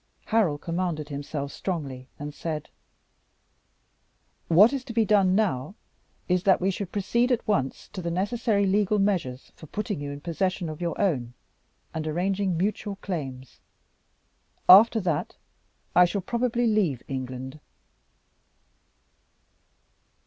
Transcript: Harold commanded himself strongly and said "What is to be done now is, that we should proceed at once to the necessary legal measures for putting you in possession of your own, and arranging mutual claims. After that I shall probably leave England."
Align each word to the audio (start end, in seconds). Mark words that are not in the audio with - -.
Harold 0.25 0.61
commanded 0.61 1.09
himself 1.09 1.51
strongly 1.51 2.07
and 2.17 2.33
said 2.33 2.69
"What 4.47 4.73
is 4.73 4.83
to 4.85 4.93
be 4.93 5.05
done 5.05 5.35
now 5.35 5.75
is, 6.27 6.41
that 6.41 6.59
we 6.59 6.71
should 6.71 6.91
proceed 6.91 7.31
at 7.31 7.47
once 7.47 7.87
to 7.89 8.01
the 8.01 8.09
necessary 8.09 8.65
legal 8.65 8.97
measures 8.97 9.51
for 9.55 9.67
putting 9.67 10.01
you 10.01 10.09
in 10.09 10.19
possession 10.19 10.69
of 10.69 10.81
your 10.81 10.99
own, 10.99 11.35
and 11.93 12.07
arranging 12.07 12.57
mutual 12.57 12.95
claims. 12.95 13.59
After 14.67 14.99
that 15.01 15.35
I 15.95 16.05
shall 16.05 16.21
probably 16.21 16.65
leave 16.65 17.03
England." 17.07 17.59